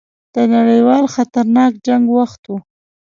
[0.35, 2.57] د نړیوال خطرناک جنګ وخت وو.